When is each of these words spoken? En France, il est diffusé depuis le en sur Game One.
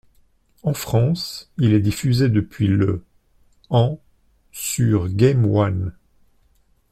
En 0.63 0.73
France, 0.73 1.51
il 1.59 1.73
est 1.73 1.79
diffusé 1.79 2.27
depuis 2.27 2.65
le 2.65 3.05
en 3.69 3.99
sur 4.51 5.07
Game 5.09 5.45
One. 5.45 5.93